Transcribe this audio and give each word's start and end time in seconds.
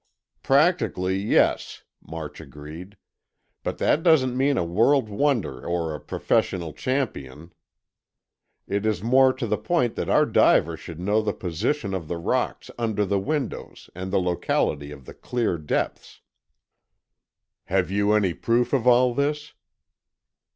"Practically, 0.41 1.15
yes," 1.15 1.83
March 2.01 2.41
agreed. 2.41 2.97
"But 3.61 3.77
that 3.77 4.01
doesn't 4.01 4.35
mean 4.35 4.57
a 4.57 4.63
world 4.63 5.09
wonder 5.09 5.63
or 5.63 5.93
a 5.93 5.99
professional 5.99 6.73
champion. 6.73 7.53
It 8.67 8.83
is 8.83 9.03
more 9.03 9.31
to 9.33 9.45
the 9.45 9.59
point 9.59 9.93
that 9.97 10.09
our 10.09 10.25
diver 10.25 10.75
should 10.75 10.99
know 10.99 11.21
the 11.21 11.33
position 11.33 11.93
of 11.93 12.07
the 12.07 12.17
rocks 12.17 12.71
under 12.79 13.05
the 13.05 13.19
windows 13.19 13.91
and 13.93 14.11
the 14.11 14.19
locality 14.19 14.89
of 14.91 15.05
the 15.05 15.13
clear 15.13 15.59
depths." 15.59 16.21
"Have 17.65 17.91
you 17.91 18.13
any 18.13 18.33
proof 18.33 18.73
of 18.73 18.87
all 18.87 19.13
this?" 19.13 19.53